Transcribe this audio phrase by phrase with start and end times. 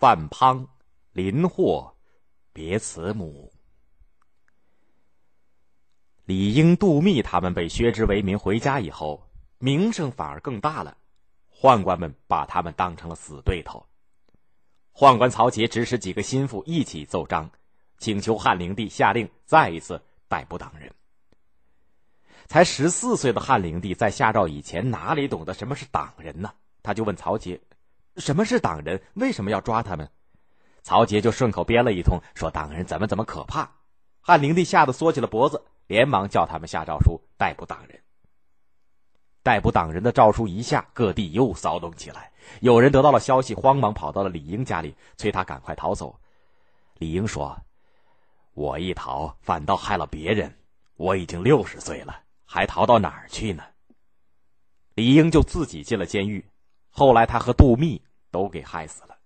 [0.00, 0.66] 范滂、
[1.12, 1.94] 林霍
[2.54, 3.52] 别慈母。
[6.24, 9.22] 李英、杜密他们被削职为民回家以后，
[9.58, 10.96] 名声反而更大了。
[11.54, 13.84] 宦官们把他们当成了死对头。
[14.94, 17.50] 宦官曹节指使几个心腹一起奏章，
[17.98, 20.90] 请求汉灵帝下令再一次逮捕党人。
[22.46, 26.54] 才十四岁的汉灵帝在下诏以前哪里懂得什么是党人呢？
[26.82, 27.60] 他就问曹节
[28.16, 29.02] ：“什么是党人？
[29.14, 30.10] 为什么要抓他们？”
[30.82, 33.70] 曹杰就顺口编了一通，说党人怎么怎么可怕。
[34.20, 38.00] 汉灵帝吓得缩起了脖子，连忙叫他们下诏书逮捕党人。
[39.42, 42.30] 逮捕党人的诏书一下，各地又骚动起来。
[42.60, 46.18] 有人得到了消息，慌忙跑到了李英家里，催他赶快逃走。
[46.98, 47.58] 李英说
[48.54, 50.54] ：“我一逃，反倒害了别人。
[50.96, 53.62] 我已经六十岁了。”还逃到哪儿去呢？
[54.94, 56.44] 李英就自己进了监狱。
[56.90, 59.16] 后来他和杜密都给害死了，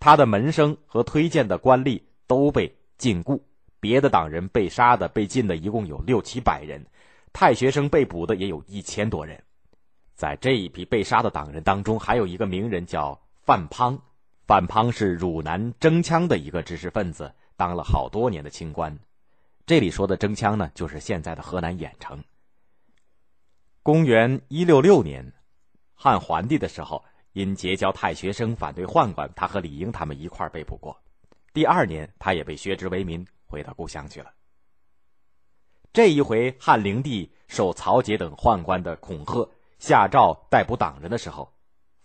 [0.00, 3.40] 他的门生和推荐的官吏都被禁锢。
[3.80, 6.80] 别的党人被杀的、被禁的，一共有六七百人；
[7.32, 9.42] 太学生被捕的也有一千多人。
[10.14, 13.98] 在这一批被杀的党人当中，还有一个名人叫范滂。
[14.46, 18.96] 范滂是汝南征羌的一个知识分子，当了好多年的清官。
[19.66, 22.22] 这里说的征羌呢，就是现在的河南兖城。
[23.82, 25.32] 公元一六六年，
[25.94, 30.96] 汉桓帝的时候，因结交太学生反对宦官，他和李英他们一块被捕过。
[31.52, 34.30] 第二年，他也被削职为民，回到故乡去了。
[35.92, 41.52] 这一回，汉灵帝受曹节等宦官的恐吓，下诏逮捕党人的时候，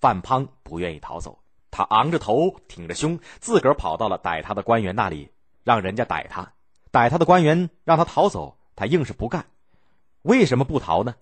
[0.00, 1.38] 范滂不愿意逃走，
[1.70, 5.30] 他昂着头，挺着胸，自个儿跑到了逮他的官员那里，
[5.62, 6.52] 让人家逮他。
[6.90, 9.46] 逮他的官员让他逃走，他硬是不干。
[10.22, 11.14] 为什么不逃呢？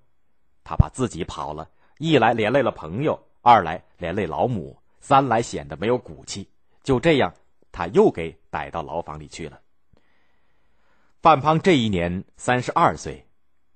[0.62, 6.48] 他怕自己跑了，一来连累了朋友，二来连累老母，三来显得没有骨气。
[6.82, 7.34] 就这样，
[7.70, 9.60] 他又给逮到牢房里去了。
[11.20, 13.26] 范滂这一年三十二岁，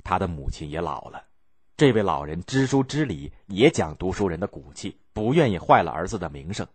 [0.02, 1.22] 他的母亲也老了。
[1.76, 6.66] 这位老人知书知礼，也讲读书人的骨气，不愿意坏了儿子的名声。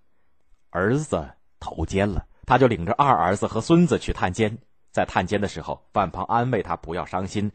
[0.69, 4.59] 儿子投监了，他就领着二儿子和孙子去探监。
[4.91, 7.51] 在探监的时候，范滂安慰他不要伤心。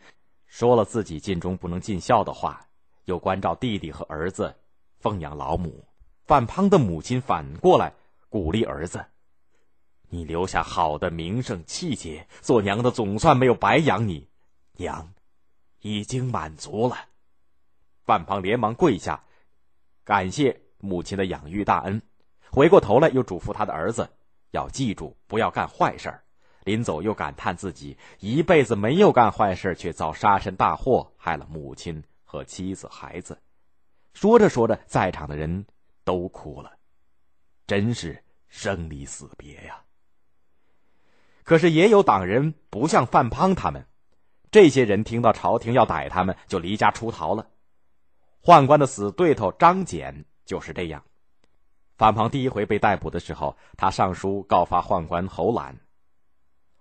[0.46, 2.66] 说了自己尽忠不能尽孝的话，
[3.04, 4.56] 又关照弟弟和儿子，
[4.98, 5.84] 奉养老母。
[6.24, 7.92] 范滂的母亲反过来
[8.28, 9.04] 鼓励儿子
[10.10, 14.28] ：“你留下好的名声气节，做娘的总算没有白养你，
[14.76, 15.14] 娘
[15.80, 16.96] 已经满足了。”
[18.04, 19.24] 范滂连忙跪下，
[20.04, 22.02] 感谢母亲的养育大恩。
[22.50, 24.10] 回过头来又嘱咐他的儿子
[24.52, 26.22] ：“要记住，不要干坏事儿。”
[26.64, 33.38] 临走又感叹自己一辈子没有干坏事，却遭杀身大祸，害了母亲和妻子孩子。
[34.20, 35.64] 说着说着，在场的人
[36.02, 36.72] 都哭了，
[37.68, 39.80] 真是生离死别呀。
[41.44, 43.86] 可是也有党人不像范滂他们，
[44.50, 47.48] 这些人听到朝廷要逮他们，就离家出逃了。
[48.42, 51.00] 宦官的死对头张俭就是这样。
[51.96, 55.78] 范滂第一回被逮捕的时候，他上书告发宦官侯览。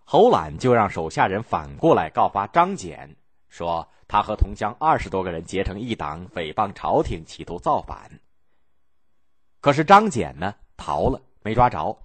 [0.03, 3.15] 侯览就让手下人反过来告发张俭，
[3.47, 8.19] 说他和同乡二十多个人结成一党，诽谤朝廷，企图造反。
[9.59, 11.97] 可是张俭呢逃了，没抓着。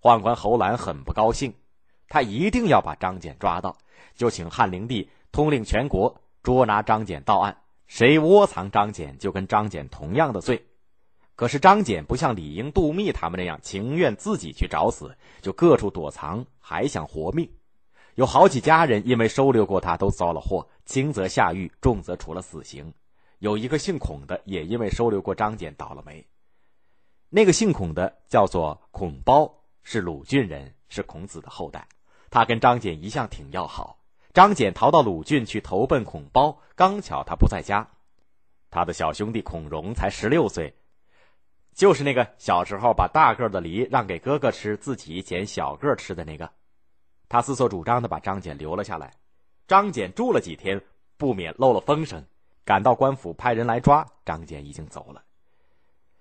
[0.00, 1.54] 宦官侯览很不高兴，
[2.08, 3.76] 他一定要把张俭抓到，
[4.14, 10.66] 就请汉灵帝通令全国捉拿张俭到案，谁窝藏张俭，就跟张俭同样的罪。
[11.36, 17.50] 可是张俭不像李英、杜密他们那样情愿自己去找死，就各处躲藏，还想活命。
[18.14, 22.92] 有好几家人因为收留过他，都遭了祸，轻则下狱，重则处了死刑。
[23.38, 26.24] 有一个姓孔的，也因为收留过张俭，倒了霉。
[27.28, 31.88] 那个姓孔的叫做孔褒，是鲁郡人，是孔子的后代。
[32.30, 33.98] 他跟张俭一向挺要好。
[34.32, 37.88] 张俭逃到鲁郡去投奔孔褒，刚巧他不在家。
[38.70, 40.74] 他的小兄弟孔融才十六岁。
[41.74, 46.52] 就是那个小时候把大个的梨让给哥哥吃，自己捡小个吃的那个，
[47.34, 49.12] 他自作主张的把张俭留了下来。
[49.66, 50.80] 张俭住了几天，
[51.16, 52.24] 不免漏了风声，
[52.64, 55.20] 赶到官府派人来抓张俭，已经走了。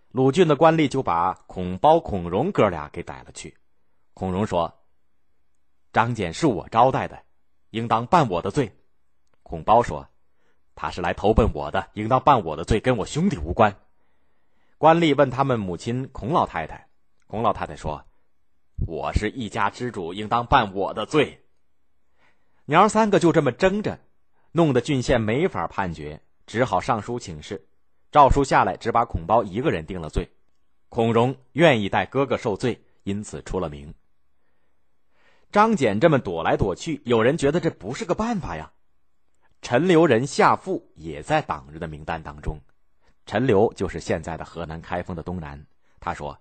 [0.10, 3.56] 鲁郡的官吏就把孔包、孔融哥俩给逮了去。
[4.16, 4.74] 孔融说
[5.94, 7.22] ：“张俭是我招待的，
[7.70, 8.76] 应当办我的罪。”
[9.44, 10.08] 孔包说
[10.74, 13.76] ：“他是来投奔我的，应当办我的罪，跟我兄弟无关。”
[14.80, 16.88] 官吏问他们母亲孔老太太，
[17.28, 18.04] 孔老太太说
[18.86, 21.44] ：“我是一家之主，应当办我的罪。”
[22.66, 24.00] 娘三个就这么争着，
[24.52, 27.68] 弄得郡县没法判决，只好上书请示。
[28.12, 30.30] 诏书下来，只把孔包一个人定了罪。
[30.90, 33.94] 孔融愿意代哥哥受罪，因此出了名。
[35.52, 38.72] 张俭这么躲来躲去，有人觉得这不是个办法呀。
[39.62, 42.60] 陈留人夏富也在党人的名单当中。
[43.26, 45.66] 陈留就是现在的河南开封的东南。
[46.00, 46.38] 他说：“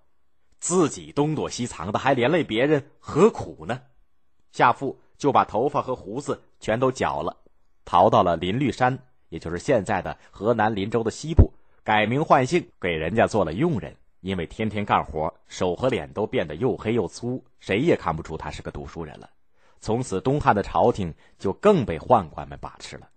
[0.63, 3.81] 自己东躲西藏的，还连累别人，何苦呢？”
[4.53, 7.35] 夏父就把头发和胡子全都绞了，
[7.83, 11.51] 逃到了林绿山，也就是现在的河南林州的西部，
[11.83, 13.93] 改名换姓，给人家做了佣人。
[14.21, 19.29] 因为天天干活，手和脸都变得又黑又粗，谁也看不出他是个读书人了。
[19.81, 23.09] 从此，东汉的朝廷就更被宦官们把持了。